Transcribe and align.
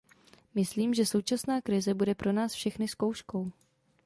Myslím, 0.55 0.93
že 0.93 1.05
současná 1.05 1.61
krize 1.61 1.93
bude 1.93 2.15
pro 2.15 2.31
nás 2.31 2.53
všechny 2.53 2.87
zkouškou. 2.87 3.51